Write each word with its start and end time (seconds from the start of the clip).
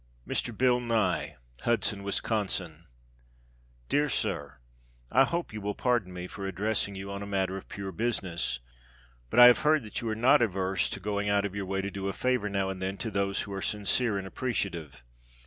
Mr. 0.27 0.57
Bill 0.57 0.79
Nye, 0.79 1.35
Hudson, 1.61 2.01
Wis. 2.01 2.19
DEAR 3.87 4.09
SIR: 4.09 4.57
I 5.11 5.25
hope 5.25 5.53
you 5.53 5.61
will 5.61 5.75
pardon 5.75 6.11
me 6.11 6.25
for 6.25 6.47
addressing 6.47 6.95
you 6.95 7.11
on 7.11 7.21
a 7.21 7.27
matter 7.27 7.55
of 7.55 7.69
pure 7.69 7.91
business, 7.91 8.59
but 9.29 9.39
I 9.39 9.45
have 9.45 9.59
heard 9.59 9.83
that 9.83 10.01
you 10.01 10.09
are 10.09 10.15
not 10.15 10.41
averse 10.41 10.89
to 10.89 10.99
going 10.99 11.29
out 11.29 11.45
of 11.45 11.53
your 11.53 11.67
way 11.67 11.81
to 11.83 11.91
do 11.91 12.07
a 12.07 12.13
favor 12.13 12.49
now 12.49 12.69
and 12.69 12.81
then 12.81 12.97
to 12.97 13.11
those 13.11 13.41
who 13.41 13.53
are 13.53 13.61
sincere 13.61 14.17
and 14.17 14.25
appreciative. 14.25 15.03